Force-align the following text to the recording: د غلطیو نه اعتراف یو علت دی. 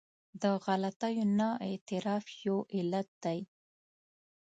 د 0.41 0.43
غلطیو 0.63 1.25
نه 1.39 1.49
اعتراف 1.67 2.25
یو 2.45 2.57
علت 2.75 3.09
دی. 3.23 3.39